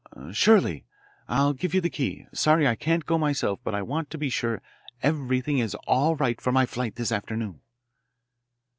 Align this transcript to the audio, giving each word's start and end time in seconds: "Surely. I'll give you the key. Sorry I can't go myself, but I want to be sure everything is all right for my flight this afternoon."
"Surely. 0.31 0.83
I'll 1.27 1.53
give 1.53 1.75
you 1.75 1.79
the 1.79 1.87
key. 1.91 2.25
Sorry 2.33 2.67
I 2.67 2.73
can't 2.73 3.05
go 3.05 3.19
myself, 3.19 3.59
but 3.63 3.75
I 3.75 3.83
want 3.83 4.09
to 4.09 4.17
be 4.17 4.31
sure 4.31 4.59
everything 5.03 5.59
is 5.59 5.75
all 5.85 6.15
right 6.15 6.41
for 6.41 6.51
my 6.51 6.65
flight 6.65 6.95
this 6.95 7.11
afternoon." 7.11 7.61